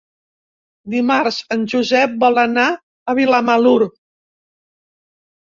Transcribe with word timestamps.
Dimarts 0.93 1.37
en 1.55 1.65
Josep 1.73 2.15
vol 2.23 2.41
anar 2.45 2.65
a 2.75 3.17
Vilamalur. 3.21 3.77